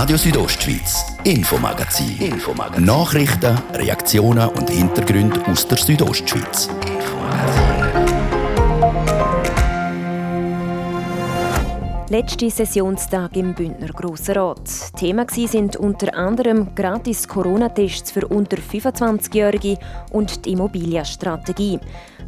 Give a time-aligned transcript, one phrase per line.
[0.00, 2.16] Radio Südostschweiz, Infomagazin.
[2.16, 2.86] Infomagazin.
[2.86, 6.70] Nachrichten, Reaktionen und Hintergründe aus der Südostschweiz.
[12.08, 14.70] Letzte Sessionstag im Bündner Grossen Rat.
[14.96, 19.76] Thema sind unter anderem gratis Corona-Tests für unter 25-Jährige
[20.12, 21.78] und die Immobilienstrategie.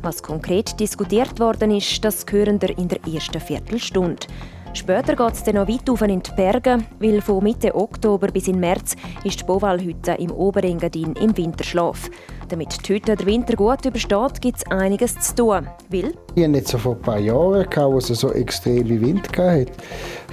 [0.03, 4.27] Was konkret diskutiert worden ist, das hören wir in der ersten Viertelstunde.
[4.75, 8.59] Später geht es dann noch weit in die Berge, weil von Mitte Oktober bis in
[8.59, 12.11] März ist die Bovalhütte im Oberengadin im Winterschlaf.
[12.49, 15.69] Damit die Hütte den Winter gut übersteht, gibt es einiges zu tun.
[15.91, 19.29] Weil ich hatte nicht so vor ein paar Jahren, wo es so extrem wie Wind
[19.37, 19.73] hatte,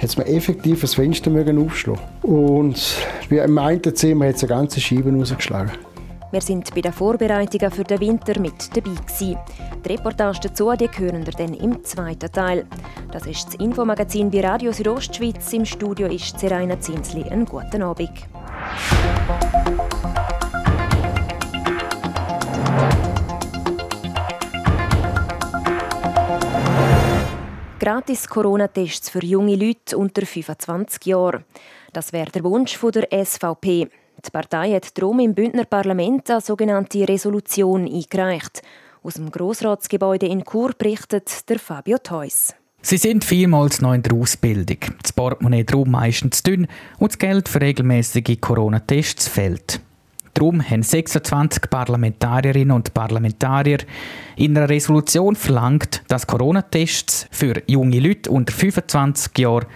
[0.00, 2.96] hat mir effektiv das Fenster aufschlagen Und
[3.28, 5.72] im einen Zimmer hat es eine ganze Scheibe rausgeschlagen.
[6.32, 9.36] Wir sind bei den Vorbereitungen für den Winter mit dabei gewesen.
[9.84, 12.66] Die Reportage dazu die hören wir dann im zweiten Teil.
[13.10, 15.52] Das ist das Infomagazin bei Radio Südostschweiz.
[15.52, 17.24] Im Studio ist Seraina Zinsli.
[17.24, 18.12] Einen guten Abend.
[27.80, 31.44] Gratis Corona-Tests für junge Leute unter 25 Jahren.
[31.92, 33.88] Das wäre der Wunsch der SVP.
[34.26, 38.62] Die Partei hat darum im Bündner Parlament eine sogenannte Resolution eingereicht.
[39.02, 42.54] Aus dem Grossratsgebäude in Chur berichtet der Fabio Theus.
[42.82, 44.78] Sie sind vielmals noch in der Ausbildung.
[45.02, 46.66] Das Portemonnaie darum meistens dünn
[46.98, 49.80] und das Geld für regelmäßige Corona-Tests fehlt.
[50.34, 53.78] Darum haben 26 Parlamentarierinnen und Parlamentarier
[54.36, 59.66] in einer Resolution verlangt, dass Corona-Tests für junge Leute unter 25 Jahren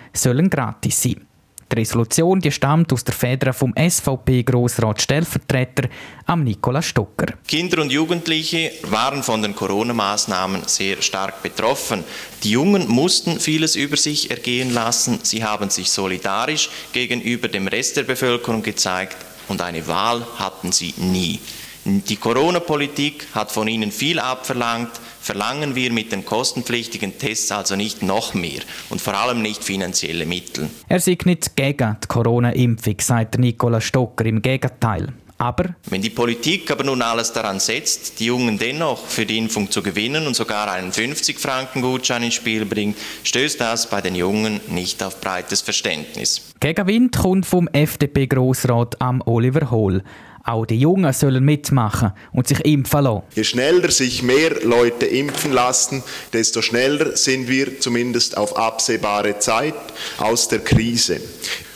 [0.50, 1.33] gratis sein sollen.
[1.74, 5.88] Die Resolution die stammt aus der Feder vom SVP-Grossrat Stellvertreter
[6.24, 7.34] am Nikola Stocker.
[7.48, 12.04] Kinder und Jugendliche waren von den Corona-Maßnahmen sehr stark betroffen.
[12.44, 15.18] Die Jungen mussten vieles über sich ergehen lassen.
[15.24, 19.16] Sie haben sich solidarisch gegenüber dem Rest der Bevölkerung gezeigt
[19.48, 21.40] und eine Wahl hatten sie nie.
[21.84, 24.92] Die Corona-Politik hat von ihnen viel abverlangt.
[25.24, 30.26] Verlangen wir mit den kostenpflichtigen Tests also nicht noch mehr und vor allem nicht finanzielle
[30.26, 30.68] Mittel.
[30.86, 34.26] Er sieht nicht gegen die Corona-Impfung, sagt Nicola Stocker.
[34.26, 35.14] Im Gegenteil.
[35.38, 39.70] Aber wenn die Politik aber nun alles daran setzt, die Jungen dennoch für die Impfung
[39.70, 45.02] zu gewinnen und sogar einen 50-Franken-Gutschein ins Spiel bringt, stößt das bei den Jungen nicht
[45.02, 46.52] auf breites Verständnis.
[46.60, 50.02] Gegenwind kommt vom FDP-Grossrat am Oliver Hohl.
[50.46, 53.22] Auch die Jungen sollen mitmachen und sich impfen lassen.
[53.34, 56.02] Je schneller sich mehr Leute impfen lassen,
[56.34, 59.74] desto schneller sind wir zumindest auf absehbare Zeit
[60.18, 61.18] aus der Krise.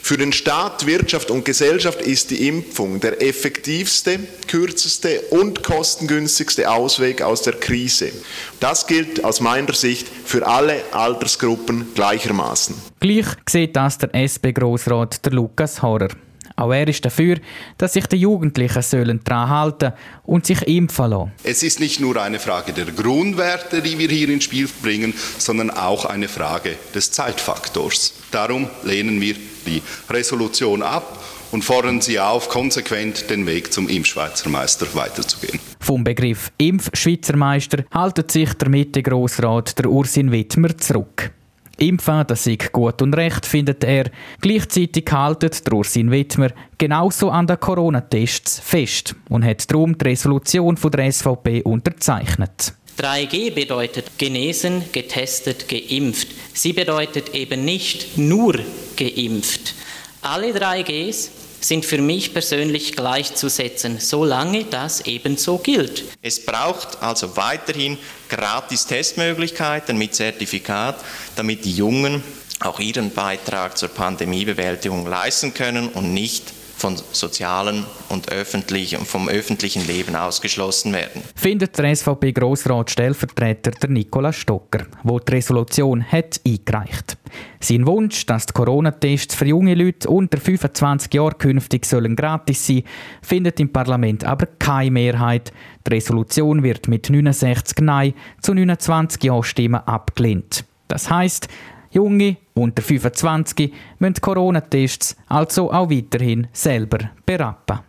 [0.02, 7.22] Für den Staat, Wirtschaft und Gesellschaft ist die Impfung der effektivste, kürzeste und kostengünstigste Ausweg
[7.22, 8.12] aus der Krise.
[8.60, 12.74] Das gilt aus meiner Sicht für alle Altersgruppen gleichermaßen.
[13.00, 16.08] Gleich sieht das der SP-Grossrat Lukas Horrer.
[16.58, 17.36] Auch er ist dafür,
[17.78, 19.92] dass sich die Jugendlichen sollen daran halten
[20.24, 21.30] und sich impfen lassen.
[21.44, 25.70] Es ist nicht nur eine Frage der Grundwerte, die wir hier ins Spiel bringen, sondern
[25.70, 28.14] auch eine Frage des Zeitfaktors.
[28.32, 29.36] Darum lehnen wir
[29.66, 29.80] die
[30.10, 35.60] Resolution ab und fordern Sie auf, konsequent den Weg zum Impfschweizermeister weiterzugehen.
[35.78, 41.30] Vom Begriff Impfschweizermeister haltet sich der Mitte-Grossrat der Ursin Wittmer zurück.
[41.78, 44.10] Impfen, das sei gut und recht, findet er.
[44.40, 50.76] Gleichzeitig haltet der Ursin Wittmer genauso an den Corona-Tests fest und hat darum die Resolution
[50.76, 52.74] der SVP unterzeichnet.
[52.98, 56.28] 3G bedeutet genesen, getestet, geimpft.
[56.52, 58.58] Sie bedeutet eben nicht nur
[58.96, 59.74] geimpft.
[60.20, 66.04] Alle 3Gs sind für mich persönlich gleichzusetzen, solange das ebenso gilt.
[66.22, 67.98] Es braucht also weiterhin
[68.28, 70.96] gratis Testmöglichkeiten mit Zertifikat,
[71.36, 72.22] damit die Jungen
[72.60, 79.86] auch ihren Beitrag zur Pandemiebewältigung leisten können und nicht von sozialen und öffentlichen, vom öffentlichen
[79.86, 81.22] Leben ausgeschlossen werden.
[81.34, 87.18] Findet der SVP-Grossrat Stellvertreter der Nikola Stocker, wo die Resolution hat eingereicht.
[87.60, 92.84] Sein Wunsch, dass die Corona-Tests für junge Leute unter 25 Jahren künftig sollen gratis sein,
[93.22, 95.52] findet im Parlament aber keine Mehrheit.
[95.86, 100.64] Die Resolution wird mit 69 Nein zu 29 Ja-Stimmen abgelehnt.
[100.86, 101.48] Das heißt,
[101.90, 107.80] Junge unter 25 müssen Corona-Tests also auch weiterhin selber berappen.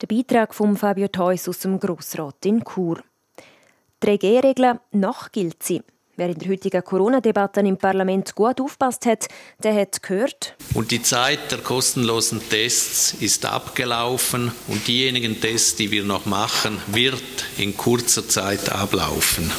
[0.00, 3.02] Der Beitrag von Fabio Theus aus dem Grossrat in Chur.
[4.02, 5.82] Die 3G-Regel noch gilt sie.
[6.16, 9.28] Wer in der heutigen Corona-Debatte im Parlament gut aufpasst hat,
[9.62, 10.56] der hat gehört.
[10.74, 16.78] Und die Zeit der kostenlosen Tests ist abgelaufen und diejenigen Tests, die wir noch machen,
[16.88, 17.22] wird
[17.56, 19.50] in kurzer Zeit ablaufen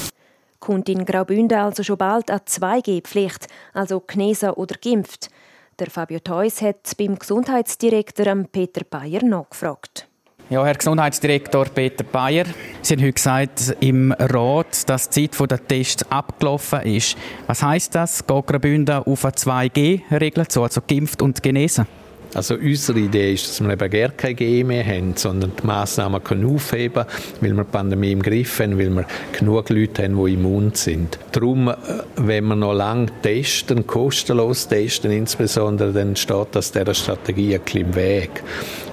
[0.63, 5.29] kommt in Graubünden also schon bald eine 2G-Pflicht, also genesen oder geimpft.
[5.77, 10.07] Der Fabio Theus hat beim Gesundheitsdirektor Peter Bayer nachgefragt.
[10.49, 12.45] Ja, Herr Gesundheitsdirektor Peter Bayer,
[12.81, 17.17] Sie haben heute gesagt im Rat, dass die Zeit der Tests abgelaufen ist.
[17.47, 18.25] Was heisst das?
[18.25, 21.87] Geht Graubünden auf eine 2G-Regel zu, also geimpft und genesen?
[22.35, 26.23] Also unsere Idee ist, dass wir eben gar keine G mehr haben, sondern die Massnahmen
[26.23, 27.05] können aufheben,
[27.41, 29.05] weil wir die Pandemie im Griff haben, weil wir
[29.37, 31.19] genug Leute haben, die immun sind.
[31.31, 31.75] Darum, äh,
[32.15, 37.81] wenn wir noch lange testen, kostenlos testen insbesondere, dann steht das dieser Strategie ein bisschen
[37.81, 38.43] im Weg.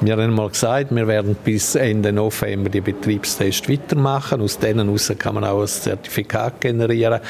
[0.03, 4.41] Wir haben mal gesagt, wir werden bis Ende November die Betriebstests weitermachen.
[4.41, 7.21] Aus denen heraus kann man auch ein Zertifikat generieren.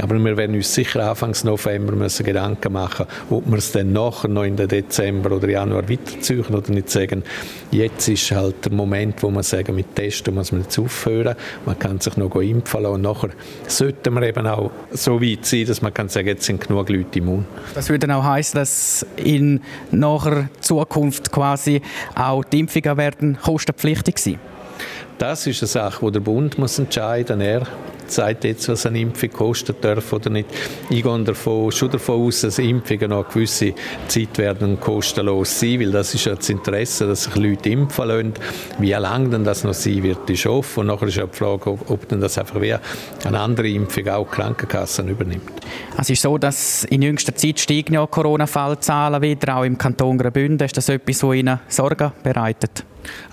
[0.00, 4.28] Aber wir werden uns sicher Anfang November müssen Gedanken machen, ob wir es dann nachher
[4.28, 7.22] noch in den Dezember oder Januar weiterziehen oder nicht sagen,
[7.70, 11.78] jetzt ist halt der Moment, wo man sagen, mit Testen muss man jetzt aufhören, man
[11.78, 13.30] kann sich noch impfen lassen und nachher
[13.66, 17.18] sollten wir eben auch so weit sein, dass man kann sagen, jetzt sind genug Leute
[17.18, 17.44] immun.
[17.74, 19.60] Das würde dann auch heißen, dass in
[19.90, 21.82] nachher Zukunft quasi
[22.14, 24.38] auch die Impfungen werden kostenpflichtig sein?
[25.18, 27.68] Das ist eine Sache, die der Bund muss entscheiden muss
[28.10, 30.48] sagt jetzt, was eine Impfung kosten darf oder nicht.
[30.90, 33.74] Ich gehe davon, schon davon aus, dass Impfungen noch eine gewisse
[34.06, 38.34] Zeit werden kostenlos sein, weil das ist ja das Interesse, dass sich Leute impfen lassen.
[38.78, 40.80] Wie lange denn das noch sein wird, ist offen.
[40.80, 42.74] Und nachher ist ja die Frage, ob, denn das einfach wie
[43.24, 45.50] eine andere Impfung auch Krankenkassen übernimmt.
[45.98, 50.64] Es ist so, dass in jüngster Zeit steigen ja Corona-Fallzahlen wieder, auch im Kanton Graubünden.
[50.64, 52.84] Ist das etwas, was Ihnen Sorgen bereitet?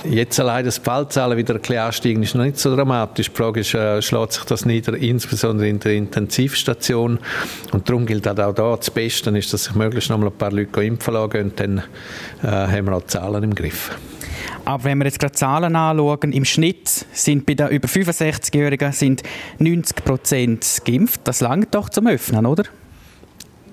[0.04, 3.30] Jetzt allein das Fallzahlen wieder ein bisschen ansteigen, ist noch nicht so dramatisch.
[3.30, 7.19] Die Frage ist, äh, schlägt sich das nieder, insbesondere in der Intensivstation.
[7.72, 10.51] Und darum gilt auch da, das Beste ist, dass sich möglichst noch mal ein paar
[10.51, 11.77] Leute impfen lassen und dann
[12.44, 13.92] äh, haben wir auch die Zahlen im Griff.
[14.66, 18.94] Aber wenn wir jetzt gerade Zahlen anschauen, im Schnitt sind bei den über 65-Jährigen
[19.60, 21.22] 90 Prozent geimpft.
[21.24, 22.63] Das langt doch zum Öffnen, oder?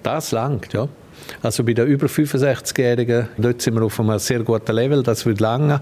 [0.03, 0.89] Das langt, ja.
[1.43, 5.41] Also bei den über 65-Jährigen, dort sind wir auf einem sehr guten Level, das wird
[5.41, 5.81] lange.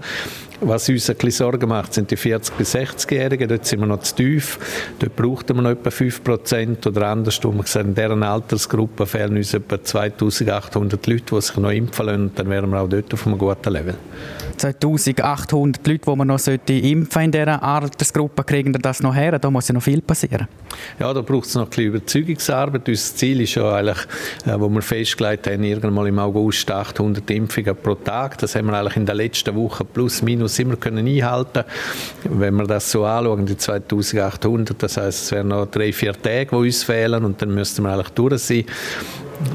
[0.63, 3.49] Was uns ein bisschen Sorgen macht, sind die 40- bis 60-Jährigen.
[3.49, 4.59] Dort sind wir noch zu tief.
[4.99, 6.85] Dort brauchten wir noch etwa 5 Prozent.
[6.85, 12.05] Oder andersrum gesagt, in dieser Altersgruppe fehlen uns etwa 2800 Leute, die sich noch impfen
[12.05, 12.31] lassen.
[12.35, 13.95] Dann wären wir auch dort auf einem guten Level.
[14.55, 19.39] 2800 Leute, die man noch impfen in dieser Altersgruppe, kriegen das noch her?
[19.39, 20.47] Da muss ja noch viel passieren.
[20.99, 22.87] Ja, da braucht es noch ein bisschen Überzeugungsarbeit.
[22.87, 23.97] Unser Ziel ist ja eigentlich,
[24.45, 28.37] äh, wo wir festgelegt haben, irgendwann im August 800 Impfungen pro Tag.
[28.37, 31.63] Das haben wir eigentlich in den letzten Wochen plus minus immer können einhalten.
[32.23, 36.47] Wenn wir das so anschauen, die 2800, das heißt, es wären noch drei, vier Tage,
[36.51, 38.65] die uns fehlen und dann müssten wir eigentlich durch sein.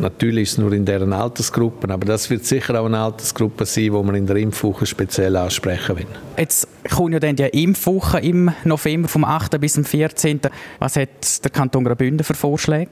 [0.01, 3.85] Natürlich ist es nur in deren Altersgruppen, aber das wird sicher auch eine Altersgruppe sein,
[3.85, 6.07] die wir in der Impfwoche speziell ansprechen wollen.
[6.37, 9.61] Jetzt kommt ja dann die Impfwoche im November vom 8.
[9.61, 10.41] bis zum 14.
[10.81, 12.91] Was hat der Kanton Graubünden für Vorschläge?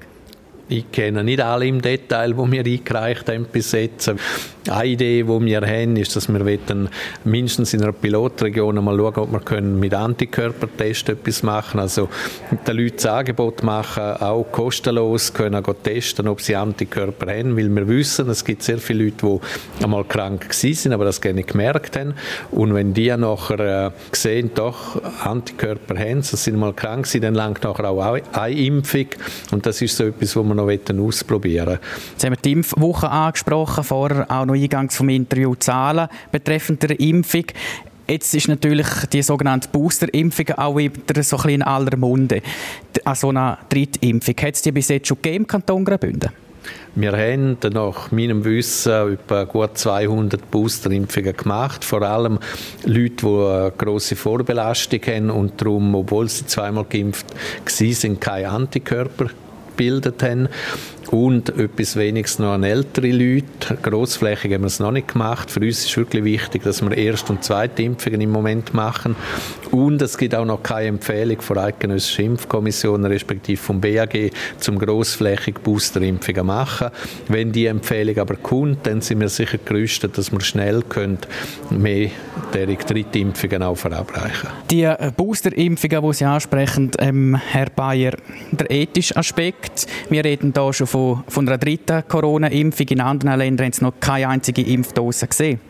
[0.66, 4.10] Ich kenne nicht alle im Detail, die wir eingereicht haben bis jetzt.
[4.66, 6.58] Eine Idee, die wir haben, ist, dass wir
[7.24, 12.08] mindestens in einer Pilotregion mal schauen, ob wir mit Antikörpertests etwas machen Also
[12.66, 17.86] den Leuten das Angebot machen, auch kostenlos können testen, ob sie Antikörper haben, weil wir
[17.86, 19.16] wissen, es gibt sehr viele Leute,
[19.78, 22.14] die einmal krank sind, aber das gerne nicht gemerkt haben.
[22.50, 27.64] Und wenn die nachher äh, sehen, doch Antikörper haben, sie sind mal krank dann langt
[27.64, 29.08] nachher auch eine Impfung.
[29.50, 31.78] Und das ist so etwas, was wir noch ausprobieren.
[32.12, 36.98] Jetzt haben wir die Impfwoche angesprochen, vorher auch noch eingangs vom Interview Zahlen betreffend der
[36.98, 37.44] Impfung.
[38.06, 42.42] Jetzt ist natürlich die sogenannte Booster-Impfung auch wieder so ein bisschen in aller Munde.
[43.04, 44.34] Also eine Drittimpfung.
[44.42, 46.30] Hat es die bis jetzt schon gegeben im Kanton Graubünden?
[46.94, 51.84] Wir haben nach meinem Wissen etwa gut 200 Boosterimpfungen gemacht.
[51.84, 52.38] Vor allem
[52.84, 59.30] Leute, die eine grosse Vorbelastung haben und darum, obwohl sie zweimal geimpft waren, keine Antikörper
[59.76, 60.48] gebildet haben.
[61.10, 63.76] Und etwas wenigstens noch an ältere Leute.
[63.82, 65.50] Grossflächig haben wir es noch nicht gemacht.
[65.50, 69.14] Für uns ist wirklich wichtig, dass wir erste und zweite Impfungen im Moment machen.
[69.70, 74.78] Und es gibt auch noch keine Empfehlung von der Eidgenössischen Impfkommission, respektive vom BAG, zum
[74.78, 76.88] grossflächig Boosterimpfungen machen.
[77.28, 81.18] Wenn die Empfehlung aber kommt, dann sind wir sicher gerüstet, dass wir schnell können
[81.70, 82.10] mehr
[82.52, 88.14] derig Drittimpfungen auch verabreichen Die äh, Boosterimpfungen, die Sie ansprechen, ähm, Herr Bayer,
[88.52, 89.63] der ethische Aspekt.
[90.08, 92.86] Wir reden da schon von, von einer dritten Corona-Impfung.
[92.88, 95.60] In anderen Ländern haben sie noch keine einzige Impfdose gesehen.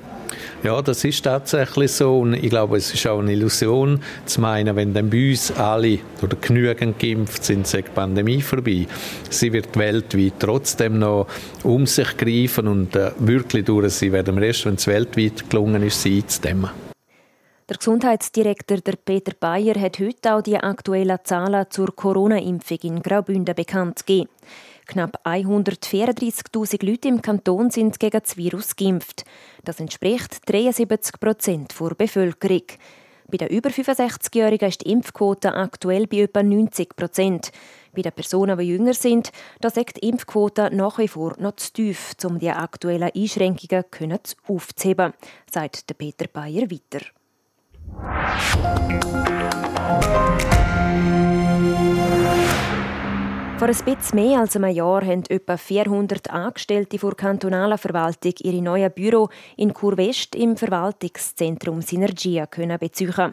[0.63, 2.21] Ja, das ist tatsächlich so.
[2.21, 5.99] Und ich glaube, es ist auch eine Illusion zu meinen, wenn dann bei uns alle
[6.23, 8.87] oder genügend geimpft sind, ist die Pandemie vorbei.
[9.31, 11.27] Sie wird weltweit trotzdem noch
[11.63, 15.83] um sich greifen und äh, wirklich durch sein werden wir erst, wenn es weltweit gelungen
[15.83, 16.71] ist, sie einzudämmen.
[17.67, 23.55] Der Gesundheitsdirektor der Peter Bayer hat heute auch die aktuellen Zahlen zur Corona-Impfung in Graubünden
[23.55, 24.29] bekannt gegeben.
[24.85, 29.25] Knapp 134.000 Leute im Kanton sind gegen das Virus geimpft.
[29.65, 32.65] Das entspricht 73 Prozent der Bevölkerung.
[33.29, 37.51] Bei den über 65-Jährigen ist die Impfquote aktuell bei etwa 90 Prozent.
[37.95, 41.73] Bei den Personen, die jünger sind, da sagt die Impfquote nach wie vor noch zu
[41.73, 44.19] tief, um die aktuellen Einschränkungen
[44.49, 45.15] aufzuheben,
[45.51, 47.07] sagt Peter Bayer weiter.
[53.65, 58.61] Vor ein bisschen mehr als einem Jahr haben etwa 400 Angestellte der kantonalen Verwaltung ihre
[58.61, 63.33] neuen Büro in Kurwest im Verwaltungszentrum Synergia können beziehen.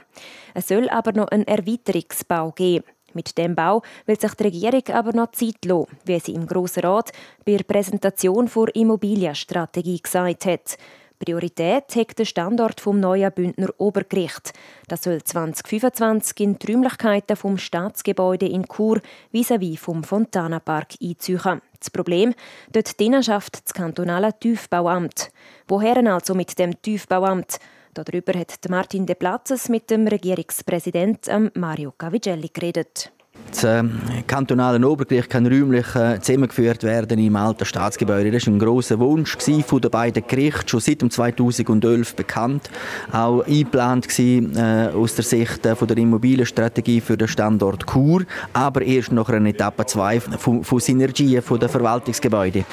[0.54, 2.86] Es soll aber noch einen Erweiterungsbau geben.
[3.14, 6.84] Mit dem Bau will sich die Regierung aber noch Zeit lassen, wie sie im Grossen
[6.84, 7.12] Rat
[7.44, 10.78] bei der Präsentation der Immobilienstrategie gesagt hat.
[11.24, 14.54] Priorität hat der Standort vom neuen Bündner Obergericht.
[14.88, 19.02] Das soll 2025 in die Räumlichkeiten vom Staatsgebäude in Chur
[19.32, 21.62] vis-à-vis vom Fontana-Park einziehen.
[21.80, 22.34] Das Problem,
[22.72, 25.32] dort drinnen schafft das kantonale Tiefbauamt.
[25.68, 27.60] Woher also mit dem Tiefbauamt?
[27.94, 33.12] Darüber hat Martin De Platzes mit dem Regierungspräsidenten Mario Cavigelli geredet.
[33.50, 33.84] Das äh,
[34.28, 38.32] kantonale Obergericht kann räumlich äh, zusammengeführt werden im alten Staatsgebäude.
[38.32, 42.70] Das war ein grosser Wunsch von den beiden Gerichten, schon seit 2011 bekannt.
[43.12, 49.30] Auch eingeplant äh, aus der Sicht der Immobilienstrategie für den Standort Chur, aber erst nach
[49.30, 52.66] einer Etappe 2 von, Synergien von den Verwaltungsgebäuden.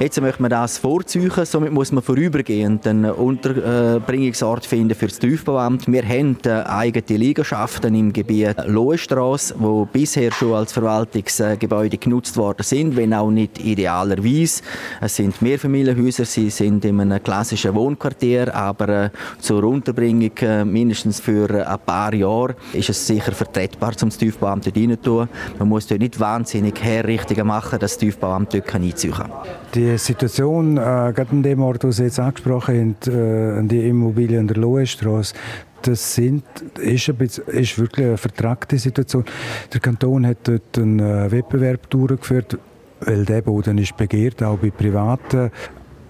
[0.00, 5.86] Jetzt möchte man das vorziehen, somit muss man vorübergehend einen Unterbringungsort finden für das Tiefbauamt.
[5.86, 12.94] Wir haben eigene Liegenschaften im Gebiet Lohestrasse, wo bisher schon als Verwaltungsgebäude genutzt worden sind,
[12.94, 14.62] wenn auch nicht idealerweise.
[15.00, 19.10] Es sind Mehrfamilienhäuser, sie sind in einem klassischen Wohnquartier, aber äh,
[19.40, 24.76] zur Unterbringung äh, mindestens für ein paar Jahre ist es sicher vertretbar, zum Tiefbauamt dort
[24.76, 25.28] reinzutun.
[25.58, 29.32] Man muss dort nicht wahnsinnig Herrichtungen machen, dass das Tiefbauamt dort einziehen kann.
[29.74, 34.42] Die Situation, äh, gerade in dem Ort, wo Sie jetzt angesprochen haben, äh, die Immobilien
[34.42, 35.34] an der Lohestrasse,
[35.86, 36.44] das sind,
[36.80, 39.24] ist, ein bisschen, ist wirklich eine vertragte Situation.
[39.72, 42.58] Der Kanton hat dort einen äh, Wettbewerb durchgeführt,
[43.00, 45.50] weil der Boden ist begehrt, auch bei Privaten.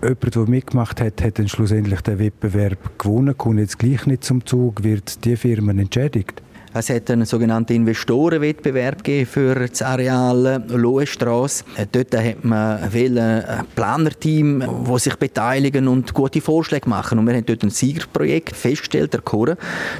[0.02, 4.44] Jemand, der mitgemacht hat, hat dann schlussendlich den Wettbewerb gewonnen, kommt jetzt gleich nicht zum
[4.44, 6.42] Zug, wird die Firmen entschädigt.
[6.78, 11.64] Es hat einen sogenannten Investorenwettbewerb für das Areal Lohestrasse.
[11.90, 17.18] Dort hat man ein Planerteam, das sich beteiligen und gute Vorschläge machen.
[17.18, 19.56] Und wir haben dort ein Siegerprojekt festgestellt, der Chore.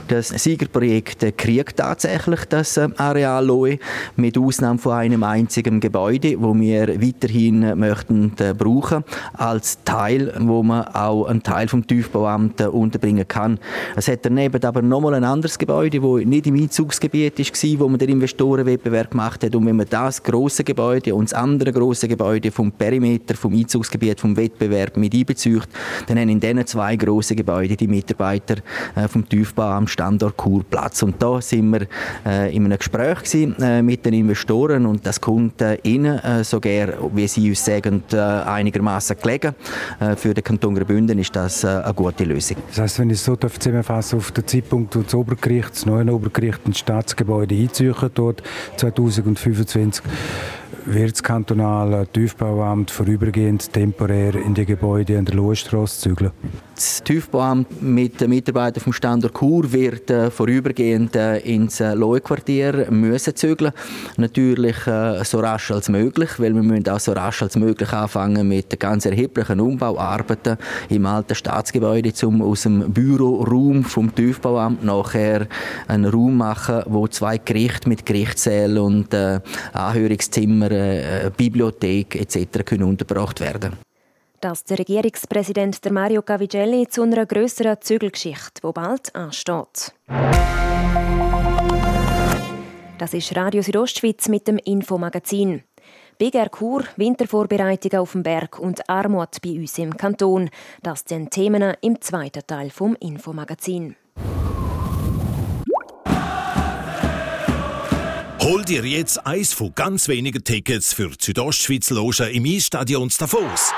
[0.09, 3.79] Das Siegerprojekt kriegt tatsächlich das Areal Lohe,
[4.17, 9.03] mit Ausnahme von einem einzigen Gebäude, wo wir weiterhin möchten äh, brauchen
[9.33, 13.59] als Teil, wo man auch einen Teil vom Tiefbauamt unterbringen kann.
[13.97, 17.99] Es hat daneben aber nochmal ein anderes Gebäude, wo nicht im Einzugsgebiet war, wo man
[17.99, 19.55] den Investorenwettbewerb gemacht hat.
[19.55, 24.21] Und wenn man das große Gebäude und das andere große Gebäude vom Perimeter, vom Einzugsgebiet,
[24.21, 25.69] vom Wettbewerb mit einbezieht,
[26.09, 28.57] dann haben in diesen zwei grossen Gebäuden die Mitarbeiter
[28.97, 31.03] äh, vom Tiefbau am Standort Chur Platz.
[31.05, 31.87] Und da sind wir
[32.27, 37.29] äh, in einem Gespräch äh, mit den Investoren und das kommt ihnen äh, sogar, wie
[37.29, 39.55] sie uns sagen, einigermaßen gelegen.
[40.17, 42.57] Für den Kanton Graubünden ist das eine gute Lösung.
[42.69, 46.13] Das heißt, wenn ich es so zusammenfassen auf den Zeitpunkt, wo das Obergericht, das neue
[46.13, 48.43] Obergericht ein Staatsgebäude einziehen dort
[48.77, 50.05] 2025
[50.87, 56.33] wird das kantonale Tiefbauamt vorübergehend temporär in die Gebäude an der Lohenstrasse zügeln?
[56.77, 62.91] Das Tiefbauamt mit den Mitarbeitern vom Standort Chur wird äh, vorübergehend äh, ins äh, Lohenquartier
[62.91, 63.73] müssen zügeln.
[64.19, 68.47] Natürlich äh, so rasch als möglich, weil wir müssen auch so rasch als möglich anfangen
[68.47, 70.59] mit ganz erheblichen Umbauarbeiten
[70.91, 75.47] im alten Staatsgebäude, um aus dem Büroraum vom Tiefbauamt nachher
[75.89, 79.41] einen Raum machen, wo zwei Gerichte mit Gerichtssälen und äh,
[79.73, 82.67] Anhörungszimmer äh, Bibliothek etc.
[82.67, 83.86] können untergebracht werden
[84.47, 89.93] dass der Regierungspräsident Mario Cavigelli zu einer größeren Zügelgeschichte, die bald ansteht.
[92.97, 95.65] Das ist Radio Südostschweiz mit dem Infomagazin.
[96.19, 100.49] BGR Kur, Wintervorbereitungen auf dem Berg und Armut bei uns im Kanton.
[100.81, 103.97] Das sind Themen im zweiten Teil vom Infomagazin.
[108.39, 113.73] Hol dir jetzt eins von ganz wenigen Tickets für die Südostschweiz Loge im Eisstadion Davos.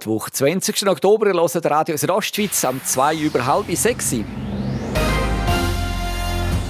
[0.00, 0.88] Mittwoch, 20.
[0.88, 4.14] Oktober, ihr hört Radio Südostschweiz am 2 über halb 6.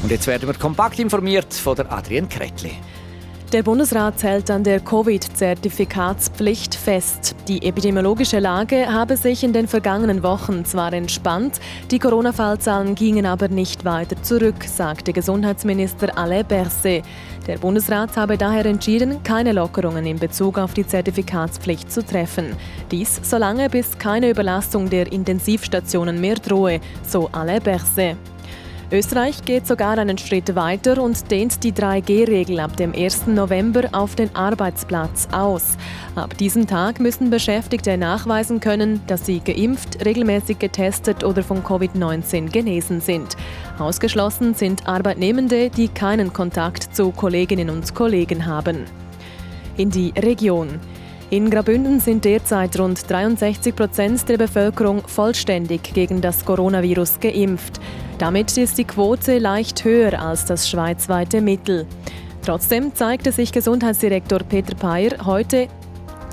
[0.03, 2.73] Und jetzt werden wir kompakt informiert von der Adrienne Kretli.
[3.53, 7.35] Der Bundesrat hält an der Covid-Zertifikatspflicht fest.
[7.49, 11.59] Die epidemiologische Lage habe sich in den vergangenen Wochen zwar entspannt,
[11.91, 17.03] die Corona-Fallzahlen gingen aber nicht weiter zurück, sagte Gesundheitsminister Alain Berset.
[17.49, 22.55] Der Bundesrat habe daher entschieden, keine Lockerungen in Bezug auf die Zertifikatspflicht zu treffen.
[22.93, 28.17] Dies solange bis keine Überlastung der Intensivstationen mehr drohe, so Alain Berset.
[28.93, 33.29] Österreich geht sogar einen Schritt weiter und dehnt die 3G-Regel ab dem 1.
[33.29, 35.77] November auf den Arbeitsplatz aus.
[36.17, 42.51] Ab diesem Tag müssen Beschäftigte nachweisen können, dass sie geimpft, regelmäßig getestet oder von Covid-19
[42.51, 43.37] genesen sind.
[43.79, 48.87] Ausgeschlossen sind Arbeitnehmende, die keinen Kontakt zu Kolleginnen und Kollegen haben.
[49.77, 50.81] In die Region.
[51.31, 57.81] In Graubünden sind derzeit rund 63 Prozent der Bevölkerung vollständig gegen das Coronavirus geimpft.
[58.19, 61.87] Damit ist die Quote leicht höher als das schweizweite Mittel.
[62.45, 65.69] Trotzdem zeigte sich Gesundheitsdirektor Peter Peyer heute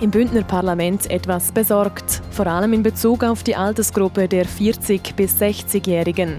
[0.02, 5.40] im Bündner Parlament etwas besorgt, vor allem in Bezug auf die Altersgruppe der 40- bis
[5.40, 6.38] 60-Jährigen.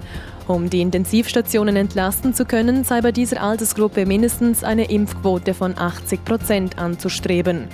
[0.48, 6.24] Um die Intensivstationen entlasten zu können, sei bei dieser Altersgruppe mindestens eine Impfquote von 80
[6.24, 7.68] Prozent anzustreben.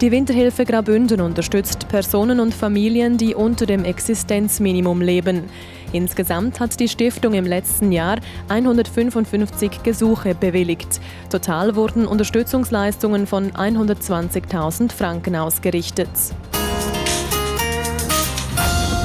[0.00, 5.44] Die Winterhilfe Graubünden unterstützt Personen und Familien, die unter dem Existenzminimum leben.
[5.92, 11.00] Insgesamt hat die Stiftung im letzten Jahr 155 Gesuche bewilligt.
[11.28, 16.08] Total wurden Unterstützungsleistungen von 120.000 Franken ausgerichtet.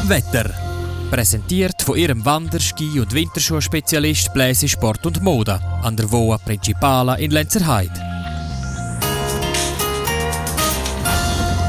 [0.07, 0.49] Wetter.
[1.11, 7.15] Präsentiert von ihrem Wander-, Ski- und Winterschuhspezialist Bläse Sport und Mode an der Voa Principala
[7.15, 8.14] in Lenzerheide.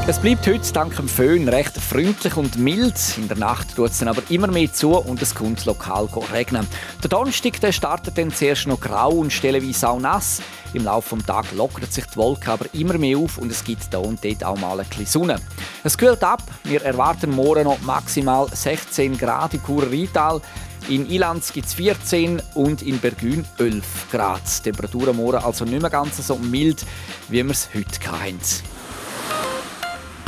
[0.09, 2.95] Es bleibt heute dank dem Föhn recht freundlich und mild.
[3.17, 6.65] In der Nacht tut es dann aber immer mehr zu und es kommt lokal regnen.
[7.03, 10.41] Der Donnerstag der startet dann zuerst noch grau und stellenweise auch nass.
[10.73, 13.93] Im Laufe des Tages lockert sich die Wolke aber immer mehr auf und es gibt
[13.93, 15.41] da und dort auch mal ein bisschen Sonne.
[15.83, 16.41] Es kühlt ab.
[16.63, 20.39] Wir erwarten morgen noch maximal 16 Grad in Churer Rheintal.
[20.87, 24.41] In Ilanz gibt es 14 und in Bergün 11 Grad.
[24.59, 26.85] Die Temperaturen morgen also nicht mehr ganz so mild,
[27.27, 28.76] wie wir es heute hatten.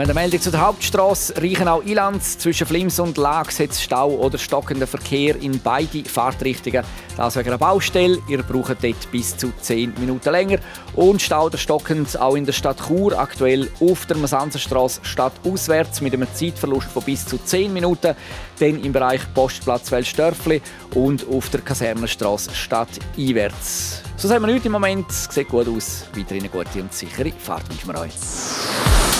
[0.00, 4.86] mit der Meldung zu der Hauptstraße Reichenau-Ilanz zwischen Flims und Lag setzt Stau oder stockender
[4.86, 6.84] Verkehr in beide Fahrtrichtungen.
[7.18, 8.18] Das wegen einer Baustelle.
[8.26, 10.58] Ihr braucht dort bis zu 10 Minuten länger.
[10.94, 16.14] Und Stau oder stockend auch in der Stadt Chur, aktuell auf der Masanzerstraße stadtauswärts mit
[16.14, 18.14] einem Zeitverlust von bis zu 10 Minuten.
[18.58, 20.62] Dann im Bereich Postplatz Welsdörfli
[20.94, 24.02] und auf der Kasernenstraße stadteinwärts.
[24.16, 25.12] So sehen wir heute im Moment.
[25.12, 26.06] Sieht gut aus.
[26.14, 29.19] Weiterhin eine gute und sichere Fahrt wünschen wir euch.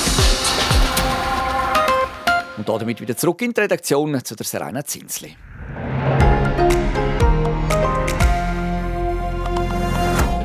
[2.60, 5.34] Und damit wieder zurück in die Redaktion zu der Serena Zinsli.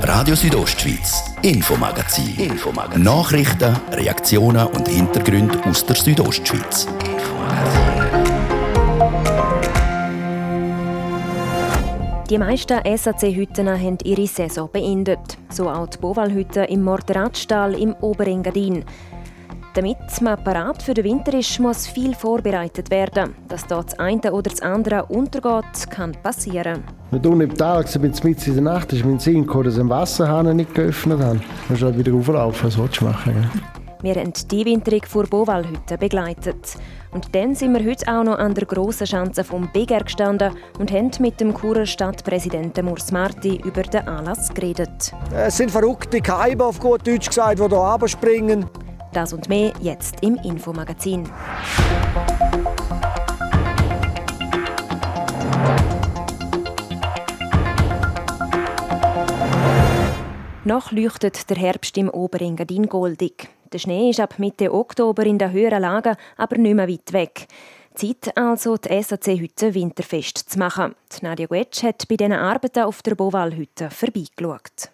[0.02, 2.40] Radio Südostschweiz, Infomagazin.
[2.40, 3.04] Infomagazin.
[3.04, 6.88] Nachrichten, Reaktionen und Hintergründe aus der Südostschweiz.
[12.30, 15.38] Die meisten SAC-Hütten haben ihre Saison beendet.
[15.50, 18.86] So auch die Boval-Hütte im Morderatstall im Oberengadin.
[19.76, 23.36] Damit man parat für den Winter ist, muss viel vorbereitet werden.
[23.50, 26.82] Dass dort das eine oder das andere untergeht, kann passieren.
[27.12, 29.90] Wenn du im Tag mit in der Nacht ist mein Sinn gekommen, dass ich den
[29.90, 31.40] Wasserhahn nicht geöffnet habe.
[31.40, 33.36] Dann musst du halt wieder auflaufen, was willst du machen?
[33.36, 33.50] Ja?
[34.02, 36.76] Wir haben die Winterung vor Bowalhütte begleitet.
[37.12, 40.90] Und dann sind wir heute auch noch an der grossen Schanze vom BGR gestanden und
[40.94, 45.12] haben mit dem Churer Stadtpräsidenten Murs Marti über den Anlass geredet.
[45.34, 48.66] Es sind verrückte Keiber, auf gut Deutsch gesagt, die hier runterspringen.
[49.16, 51.24] Das und mehr jetzt im Infomagazin.
[60.66, 63.48] Noch leuchtet der Herbst im Oberengadin goldig.
[63.72, 67.48] Der Schnee ist ab Mitte Oktober in den höheren Lagen aber nicht mehr weit weg.
[67.94, 70.94] Zeit also, die SAC-Hütte winterfest zu machen.
[71.22, 74.92] Nadia Guetsch hat bei diesen Arbeiten auf der Boval-Hütte vorbeigeschaut.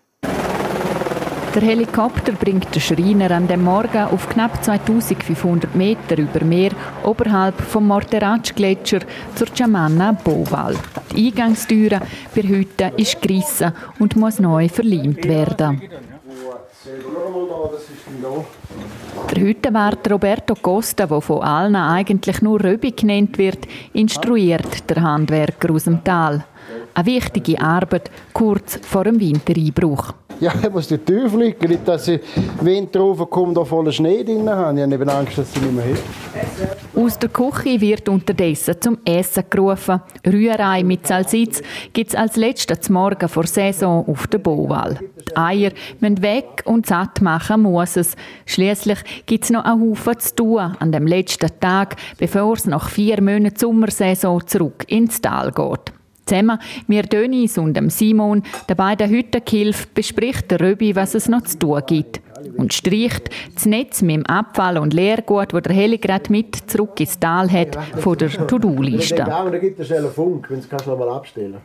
[1.53, 6.71] Der Helikopter bringt den Schreiner an dem Morgen auf knapp 2500 Meter über Meer
[7.03, 8.99] oberhalb vom Morteratsch-Gletscher
[9.35, 10.77] zur Chamanna Boval.
[11.13, 11.99] Die Eingangstüre
[12.33, 15.81] bei Hütte ist gerissen und muss neu verleimt werden.
[19.29, 25.73] Der Hüttenwart Roberto Costa, der von allen eigentlich nur Röbi genannt wird, instruiert der Handwerker
[25.73, 26.45] aus dem Tal.
[26.93, 30.13] Eine wichtige Arbeit kurz vor dem Wintereinbruch.
[30.41, 32.19] Ja, ich muss die Tür fliegen, nicht, dass ich
[32.61, 34.75] Winter raufkomme, da voller Schnee drin habe.
[34.75, 36.03] Ich habe eben Angst, dass sie nicht mehr hilft.
[36.95, 40.01] Aus der Küche wird unterdessen zum Essen gerufen.
[40.25, 41.61] Rührei mit Salsitz
[41.93, 44.99] gibt es als letztes Morgen vor Saison auf der Bowal.
[45.29, 48.15] Die Eier müssen weg und satt machen muss es.
[48.47, 52.89] Schließlich gibt es noch einen Haufen zu tun an dem letzten Tag, bevor es nach
[52.89, 56.00] vier Monaten Sommersaison zurück ins Tal geht.
[56.25, 61.43] Zusammen mit Dönis und dem Simon, den beiden Hüttenkilf, bespricht der Röbi, was es noch
[61.43, 62.21] zu tun gibt.
[62.57, 66.99] Und streicht das Netz mit dem Abfall und Leergut, das der Heli gerade mit zurück
[66.99, 69.15] ins Tal hat, von der To-Do-Liste.
[69.15, 71.57] Da gibt es einen Funk, wenn du es mal abstellen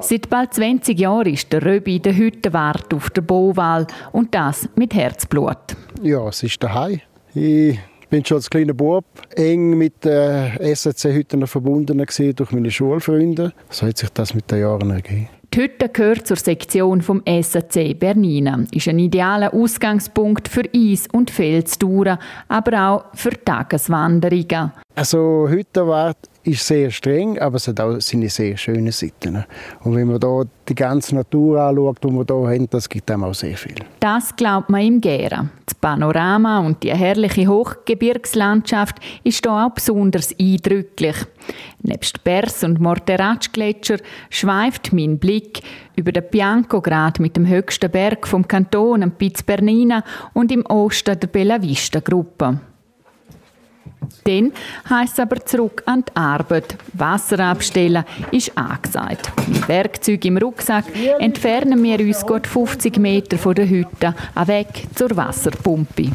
[0.00, 4.92] Seit bald 20 Jahren ist der Röbi der Hüttenwart auf der Bowal und das mit
[4.92, 5.76] Herzblut.
[6.02, 7.00] Ja, es ist daheim.
[7.34, 9.04] Ich bin schon als kleiner Bub
[9.36, 13.52] eng mit den SAC-Hütten verbunden gewesen, durch meine Schulfreunde.
[13.70, 15.28] So hat sich das mit den Jahren ergeben.
[15.54, 21.30] Die Hütte gehört zur Sektion vom SAC Bernina, ist ein idealer Ausgangspunkt für Eis- und
[21.30, 22.18] Felstouren,
[22.48, 24.72] aber auch für Tageswanderungen.
[24.98, 29.44] Also Hüttenwart ist sehr streng, aber es hat auch seine sehr schönen Seiten.
[29.84, 33.22] Und wenn man da die ganze Natur anschaut, die wir hier haben, das gibt einem
[33.22, 33.76] auch sehr viel.
[34.00, 35.50] Das glaubt man ihm gerne.
[35.66, 41.14] Das Panorama und die herrliche Hochgebirgslandschaft ist hier auch besonders eindrücklich.
[41.82, 43.98] Nebst Bers und Morteratsch-Gletscher
[44.30, 45.60] schweift mein Blick
[45.94, 50.02] über den Biancograd mit dem höchsten Berg vom Kanton, Piz Bernina
[50.34, 52.58] und im Osten der Bella Vista Gruppe.
[54.24, 54.52] Dann
[54.88, 56.76] heisst es aber zurück an die Arbeit.
[56.92, 59.30] Wasser abstellen ist angesagt.
[59.46, 60.84] Mit Werkzeug im Rucksack
[61.18, 66.10] entfernen wir uns gut 50 Meter von der Hütte weg zur Wasserpumpe.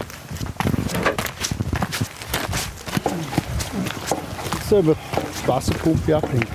[4.69, 6.47] Jetzt wir die Wasserpumpe abhängen.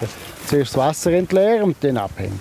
[0.47, 2.41] Zuerst das Wasser entleeren und dann abhängen.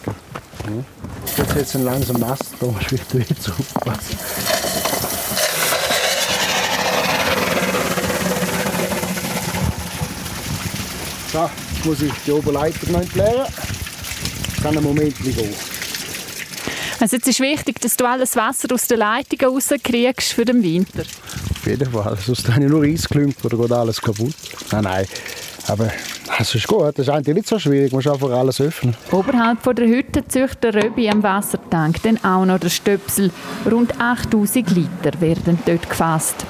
[1.38, 4.57] Jetzt es langsam nass, da musst du wieder aufpassen.
[11.32, 13.46] So, jetzt muss ich die Oberleitung noch entleeren.
[13.46, 15.54] Das kann einen Moment gehen.
[17.00, 21.04] Also jetzt ist wichtig, dass du alles Wasser aus den Leitungen rauskriegst für den Winter.
[21.52, 24.34] Auf jeden Fall, sonst habe ich nur Eisklumpen oder geht alles kaputt.
[24.72, 25.06] Nein, nein,
[25.68, 25.92] aber
[26.38, 28.96] das ist gut, das ist eigentlich nicht so schwierig, man muss einfach alles öffnen.
[29.12, 33.32] Oberhalb von der Hütte züchtet der Röbi am Wassertank dann auch noch der Stöpsel.
[33.70, 36.46] Rund 8000 Liter werden dort gefasst.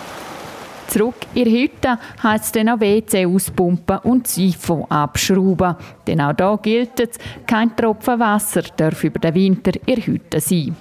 [0.87, 5.75] Zurück in die Hütte heisst es dann auch WC auspumpen und Sifon abschrauben.
[6.05, 10.39] Denn auch da gilt es, kein Tropfen Wasser darf über den Winter in der Hütte
[10.39, 10.75] sein.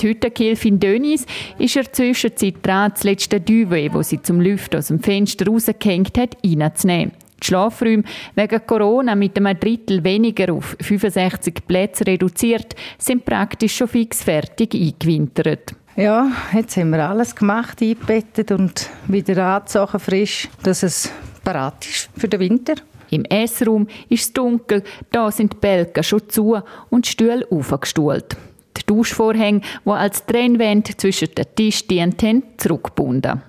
[0.00, 1.26] Die Hüttenkilfin Dönis
[1.58, 5.46] ist in der Zwischenzeit dran, das letzte Duvet, das sie zum Lüften aus dem Fenster
[5.46, 7.12] rausgehängt hat, reinzunehmen.
[7.40, 13.88] Die Schlafräume wegen Corona mit einem Drittel weniger auf 65 Plätze reduziert, sind praktisch schon
[13.88, 15.74] fix fertig eingewintert.
[15.94, 21.12] Ja, jetzt haben wir alles gemacht, eingebettet und wieder angezogen, frisch, dass es
[21.44, 22.76] parat ist für den Winter.
[23.10, 28.38] Im Essraum ist es dunkel, da sind die Bälge schon zu und die Stühle aufgestuhlt.
[28.74, 33.42] Die Duschvorhänge, die als Trennwände zwischen den Tisch dienten, zurückgebunden.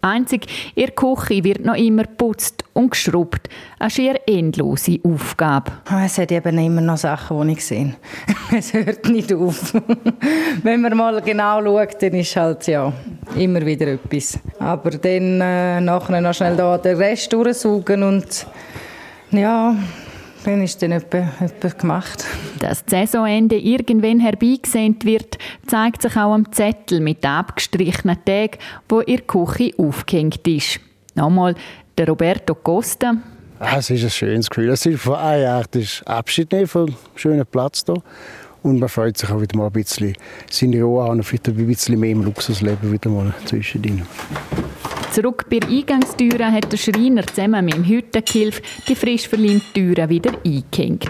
[0.00, 3.48] Einzig, ihr Küche wird noch immer putzt und geschrubbt.
[3.80, 5.72] Eine schier endlose Aufgabe.
[5.86, 7.96] Ah, es hat eben immer noch Sachen, die ich sehe.
[8.56, 9.74] es hört nicht auf.
[10.62, 12.92] Wenn man mal genau schaut, dann ist halt ja
[13.36, 14.38] immer wieder etwas.
[14.60, 18.46] Aber dann äh, nachher noch schnell da den Rest durchsuchen und
[19.32, 19.74] ja,
[20.48, 22.24] dann ist dann etwas gemacht.
[22.60, 28.58] Dass das Saisonende irgendwann herbeigesehen wird, zeigt sich auch am Zettel mit abgestrichenen Tagen,
[28.88, 30.80] wo ihr Küche aufgehängt ist.
[31.14, 31.54] Nochmal
[31.98, 33.14] der Roberto Costa.
[33.60, 34.70] Ah, es ist ein schönes Gefühl.
[34.70, 38.02] Es ist von einer Art Abschied nehmen vom schönen Platz hier.
[38.62, 40.14] Und man freut sich auch wieder mal ein bisschen
[40.50, 44.02] seine Ruhe an und vielleicht ein bisschen mehr im Luxusleben wieder mal zwischendrin.
[45.12, 50.08] Zurück bei der Eingangstüre hat der Schreiner zusammen mit dem Hüttengehilf die frisch verlinkte Türe
[50.08, 51.08] wieder eingehängt.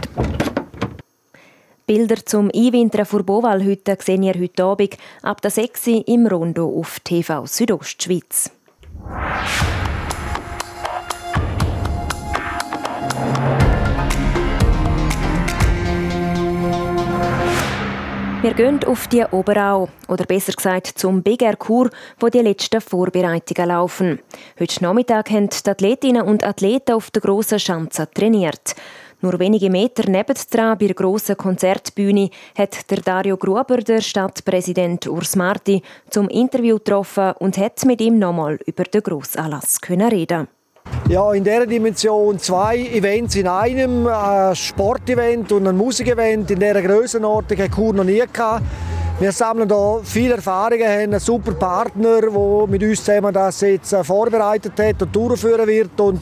[1.86, 6.68] Bilder zum Einwintern vor Bovalhütte sehen ihr heute Abend ab der 6 Uhr im Rondo
[6.68, 8.50] auf TV Südostschweiz.
[18.40, 22.80] Wir gehen auf die Oberau, oder besser gesagt zum Big Air Kur, wo die letzten
[22.80, 24.20] Vorbereitungen laufen.
[24.60, 28.76] Heute Nachmittag haben die Athletinnen und Athleten auf der grossen Schanze trainiert.
[29.22, 35.34] Nur wenige Meter nebendran bei der grossen Konzertbühne hat der Dario Gruber, der Stadtpräsident Urs
[35.34, 40.46] Marti, zum Interview getroffen und hat mit ihm nochmal über den Grossanlass reden
[41.08, 46.82] ja, in dieser Dimension zwei Events in einem, ein Sportevent und ein Musikevent in dieser
[46.82, 48.62] Grössenordnung hat Chur noch nie gehabt.
[49.18, 53.92] Wir sammeln hier viele Erfahrungen, haben einen super Partner, der mit uns zusammen das jetzt
[53.92, 55.98] äh, vorbereitet hat und durchführen wird.
[55.98, 56.20] Und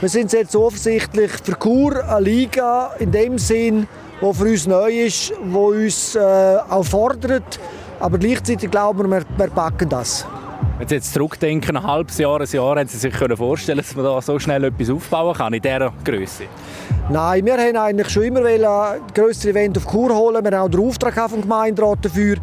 [0.00, 3.86] wir sind jetzt offensichtlich für Chur eine Liga in dem Sinn,
[4.20, 7.58] die für uns neu ist, die uns äh, auch fordert.
[8.00, 10.26] Aber gleichzeitig glauben wir, wir packen das.
[10.78, 14.04] Wenn Sie jetzt zurückdenken, ein halbes Jahr, ein Jahr, haben Sie sich vorstellen dass man
[14.04, 16.44] da so schnell etwas aufbauen kann in dieser Größe?
[17.08, 20.44] Nein, wir haben eigentlich schon immer ein grösseres Event auf Kur holen.
[20.44, 22.36] Wir haben auch den Auftrag vom Gemeinderat dafür.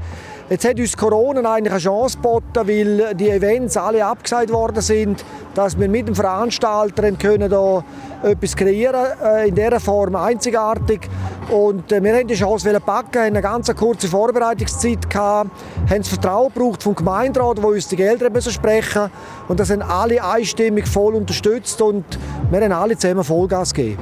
[0.50, 5.24] Jetzt hat uns Corona eigentlich eine Chance geboten, weil die Events alle abgesagt worden sind,
[5.54, 7.84] dass wir mit dem Veranstalter können da
[8.24, 11.10] etwas kreieren, äh, in dieser Form einzigartig.
[11.50, 15.52] Und äh, wir haben die Chance packen, haben eine ganz kurze Vorbereitungszeit haben
[15.90, 19.10] das Vertrauen gebraucht vom Gemeinderat, wo uns die Gelder müssen sprechen
[19.48, 22.06] und das haben alle einstimmig voll unterstützt und
[22.50, 24.00] wir haben alle zusammen Vollgas gegeben.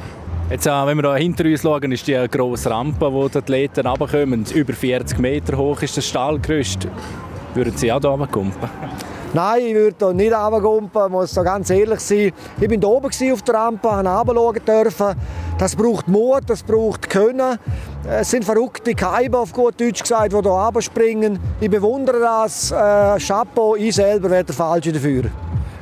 [0.50, 3.88] Jetzt, äh, wenn wir hier hinter uns schauen, ist die grosse Rampe, wo die Athleten
[3.88, 4.46] runterkommen.
[4.54, 6.88] Über 40 Meter hoch ist das Stahlgerüst.
[7.54, 8.70] Würden Sie auch hier runterkumpen?
[9.34, 12.34] Nein, ich würde hier nicht runterkumpen, muss da ganz ehrlich sein.
[12.60, 15.16] Ich war oben auf der Rampe, habe dürfen.
[15.58, 17.58] Das braucht Mut, das braucht Können.
[18.10, 21.40] Es sind verrückte Kaiber, auf gut Deutsch gesagt, die hier runterspringen.
[21.62, 22.72] Ich bewundere das.
[22.72, 25.24] Äh, Chapeau, ich selber wäre der Falsche dafür.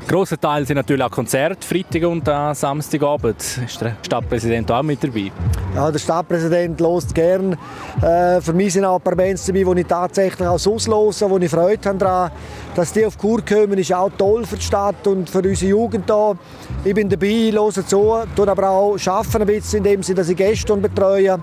[0.10, 3.38] Grosser Teil sind natürlich auch Konzerte, Freitag und äh, Samstagabend.
[3.40, 5.32] Ist der Stadtpräsident auch mit dabei?
[5.76, 7.56] Ja, der Stadtpräsident lost gern.
[8.02, 11.38] Äh, für mich sind auch ein paar Bands dabei, die ich tatsächlich auch auslose, wo
[11.38, 12.32] ich Freude habe.
[12.74, 16.06] Dass die auf Kur kommen, ist auch toll für die Stadt und für unsere Jugend
[16.08, 16.38] hier.
[16.86, 20.30] Ich bin dabei, höre zu, tue aber auch arbeiten ein bisschen, in dem Sinne, dass
[20.30, 21.38] ich Gäste betreue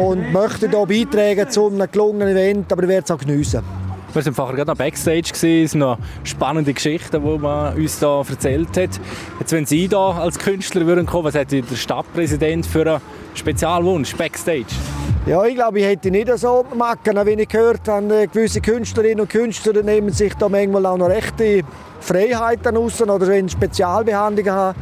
[0.00, 3.89] und möchte hier beitragen zu einem gelungenen Event, aber ich werde es auch geniessen.
[4.12, 8.22] Wir waren vorher gerade noch Backstage, es sind noch spannende Geschichten, die man uns da
[8.28, 8.90] erzählt hat.
[9.38, 13.00] Jetzt, wenn Sie da als Künstler würden kommen, was hat der Stadtpräsident für einen
[13.34, 14.66] Spezialwunsch Backstage?
[15.26, 19.30] Ja, ich glaube, ich hätte nicht so machen, wenn ich gehört habe, gewisse Künstlerinnen und
[19.30, 21.62] Künstler nehmen sich da manchmal auch noch rechte
[22.00, 24.78] Freiheiten raus oder wenn Spezialbehandlungen haben.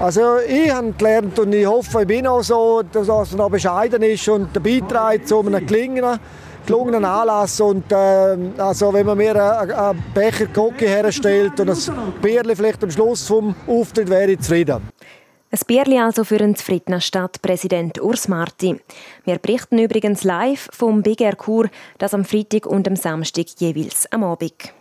[0.00, 4.02] Also ich habe gelernt und ich hoffe, ich bin auch so, dass es noch bescheiden
[4.02, 6.18] ist und der Beitrag zu einem gelingenden
[6.66, 7.60] gelungenen Anlass.
[7.60, 12.90] Und, äh, also, wenn man mir einen Becher Cocky herstellt und ein Bierli vielleicht am
[12.90, 14.82] Schluss vom Auftritt, wäre ich zufrieden.
[15.50, 18.80] Ein Bierli also für einen zufriedenen Stadtpräsident Urs Marti.
[19.24, 24.10] Wir berichten übrigens live vom Big Air Kur, das am Freitag und am Samstag jeweils
[24.10, 24.74] am Abend.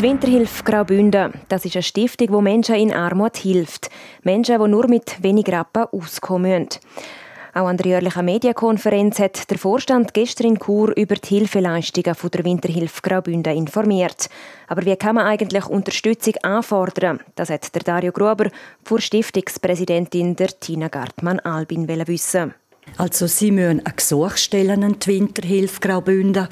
[0.00, 3.90] Die Winterhilfe Graubünden, das ist eine Stiftung, die Menschen in Armut hilft.
[4.22, 6.68] Menschen, die nur mit wenig Rappen auskommen
[7.52, 12.44] Auch an der jährlichen Medienkonferenz hat der Vorstand gestern in Chur über die Hilfeleistungen der
[12.46, 14.30] Winterhilfe Graubünden informiert.
[14.68, 17.20] Aber wie kann man eigentlich Unterstützung anfordern?
[17.34, 18.48] Das hat der Dario Gruber
[18.82, 22.54] vor Stiftungspräsidentin der Tina Gartmann-Albin wissen.
[22.96, 26.48] Also Sie müssen eine Gesuch stellen an die Winterhilfe Graubünden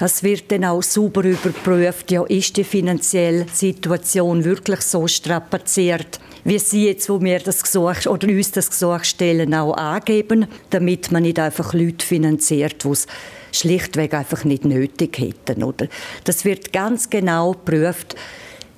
[0.00, 6.58] es wird dann auch sauber überprüft, ja, ist die finanzielle Situation wirklich so strapaziert, wie
[6.58, 11.22] Sie jetzt, wo wir das Gesuch oder uns das Gesuch stellen, auch angeben, damit man
[11.22, 13.06] nicht einfach Leute finanziert, die es
[13.52, 15.62] schlichtweg einfach nicht nötig hätten.
[15.62, 15.86] Oder?
[16.24, 18.16] Das wird ganz genau geprüft,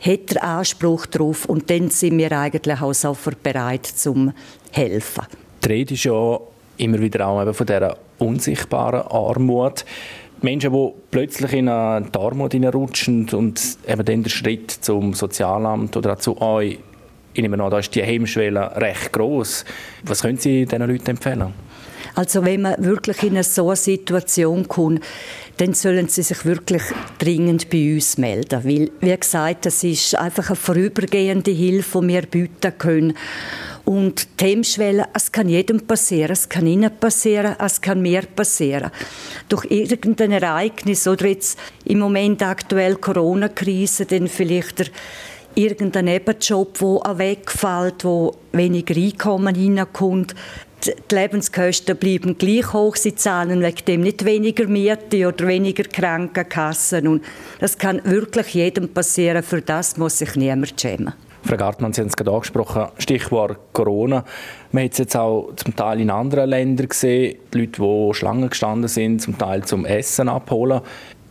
[0.01, 4.33] hat er Anspruch darauf und dann sind wir eigentlich auch sofort bereit zum
[4.71, 5.25] helfen.
[5.65, 6.39] Die Rede ist ja
[6.77, 9.85] immer wieder auch von dieser unsichtbaren Armut.
[10.43, 16.15] Menschen, die plötzlich in eine Armut rutschen und eben dann der Schritt zum Sozialamt oder
[16.15, 16.79] auch zu euch,
[17.33, 19.65] ich nehme an, da ist die Hemmschwelle recht groß.
[20.05, 21.53] Was können Sie diesen Leuten empfehlen?
[22.15, 25.05] Also wenn man wirklich in so eine Situation kommt,
[25.59, 26.83] dann sollen sie sich wirklich
[27.19, 28.65] dringend bei uns melden.
[28.65, 33.15] Weil, wie gesagt, das ist einfach eine vorübergehende Hilfe, die wir bieten können.
[33.87, 38.91] Und die Hemmschwelle, es kann jedem passieren, es kann Ihnen passieren, es kann mir passieren.
[39.49, 44.87] Durch irgendein Ereignis oder jetzt im Moment aktuell Corona-Krise, dann vielleicht der
[45.57, 50.35] irgendein Nebenjob, der wegfällt, wo weniger Einkommen hineinkommt.
[50.85, 57.09] Die Lebenskosten bleiben gleich hoch, sie zahlen wegen dem nicht weniger Miete oder weniger Krankenkassen.
[57.09, 57.25] Und
[57.59, 61.15] das kann wirklich jedem passieren, für das muss sich niemand schämen.
[61.47, 64.25] Frau Gartmann, Sie haben es gerade angesprochen, Stichwort Corona.
[64.73, 68.51] Man hat es jetzt auch zum Teil in anderen Ländern gesehen, die Leute, die Schlangen
[68.51, 70.81] gestanden sind, zum Teil zum Essen abholen.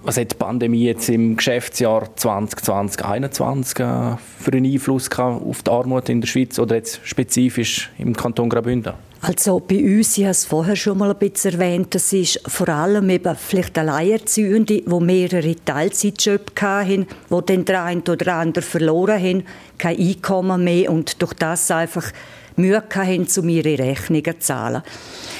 [0.03, 5.71] Was hat die Pandemie jetzt im Geschäftsjahr 2020 2021 äh, für einen Einfluss auf die
[5.71, 8.93] Armut in der Schweiz oder jetzt spezifisch im Kanton Graubünden?
[9.27, 12.69] Also bei uns, ich habe es vorher schon mal ein bisschen erwähnt, das ist vor
[12.69, 19.19] allem eben vielleicht Alleinerziehende, die mehrere Teilzeitjobs hatten, die dann der eine oder andere verloren
[19.19, 19.43] haben,
[19.79, 22.11] kein Einkommen mehr und durch das einfach
[22.55, 24.83] Mühe hatten, um ihre Rechnungen zu zahlen.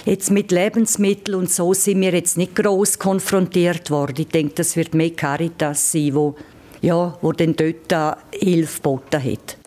[0.05, 4.15] Jetzt mit Lebensmitteln und so sind wir jetzt nicht gross konfrontiert worden.
[4.17, 6.33] Ich denke, das wird mehr Caritas sein, wo,
[6.81, 9.57] ja, wo dann dort Hilfe geboten hat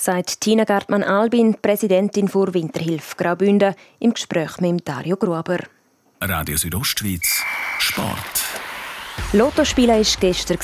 [0.00, 5.58] sagt Tina Gartmann-Albin, Präsidentin vor Winterhilfe Graubünden, im Gespräch mit Dario Gruber.
[6.20, 7.42] Radio Südostschweiz,
[7.78, 8.49] Sport.
[9.32, 10.58] Lotto spielen war gestern.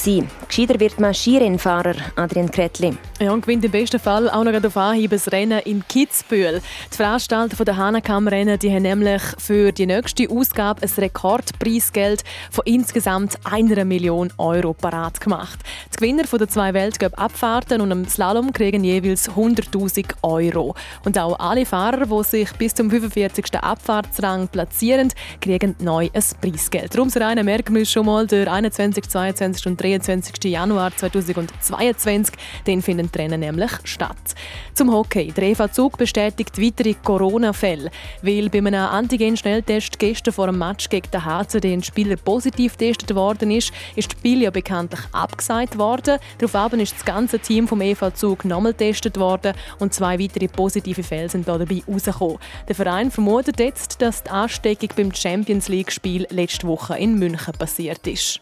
[0.48, 2.96] Gescheiter wird man Skirennfahrer, Adrian Kretli.
[3.20, 6.60] Ja, und gewinnt im besten Fall auch noch auf Anhieb das Rennen in Kitzbühel.
[6.92, 13.84] Die Veranstalter der Hanakam-Rennen haben nämlich für die nächste Ausgabe ein Rekordpreisgeld von insgesamt einer
[13.84, 15.58] Million Euro parat gemacht.
[15.92, 20.74] Die Gewinner der zwei Weltcup-Abfahrten und im Slalom kriegen jeweils 100.000 Euro.
[21.04, 23.54] Und auch alle Fahrer, die sich bis zum 45.
[23.54, 26.94] Abfahrtsrang platzieren, kriegen neu ein Preisgeld.
[26.94, 27.08] Darum
[27.44, 29.66] merken wir schon mal, 21., 22.
[29.66, 30.44] und 23.
[30.44, 32.34] Januar 2022.
[32.66, 34.34] Den finden Rennen nämlich statt.
[34.74, 35.32] Zum Hockey.
[35.32, 37.90] Der Eva Zug bestätigt weitere Corona-Fälle.
[38.22, 43.14] Weil bei einem Antigen-Schnelltest gestern vor dem Match gegen den HCD ein Spieler positiv getestet
[43.14, 46.18] worden ist, ist die Spiel ja bekanntlich abgesagt worden.
[46.38, 51.02] Daraufhin ist das ganze Team vom EV Zug nochmal getestet worden und zwei weitere positive
[51.02, 52.38] Fälle sind dabei rausgekommen.
[52.68, 58.06] Der Verein vermutet jetzt, dass die Ansteckung beim Champions League-Spiel letzte Woche in München passiert
[58.06, 58.35] ist.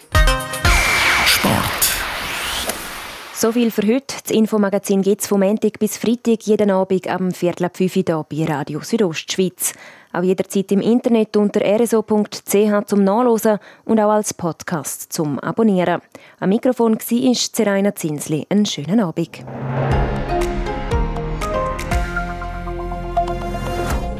[1.26, 1.84] Sport.
[3.34, 4.14] So viel für heute.
[4.22, 8.26] Das Infomagazin gibt es vom Montag bis Freitag jeden Abend am Viertel ab 5 Uhr
[8.28, 9.72] bei Radio Südostschweiz.
[10.12, 16.00] Auch jederzeit im Internet unter rso.ch zum Nachlesen und auch als Podcast zum Abonnieren.
[16.38, 18.46] Am Mikrofon war Zeraina Zinsli.
[18.48, 19.44] Einen schönen Abend.